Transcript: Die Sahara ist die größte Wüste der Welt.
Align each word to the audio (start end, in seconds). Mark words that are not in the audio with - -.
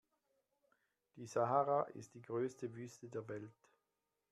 Die 1.15 1.27
Sahara 1.27 1.83
ist 1.93 2.15
die 2.15 2.23
größte 2.23 2.73
Wüste 2.73 3.07
der 3.07 3.27
Welt. 3.29 3.53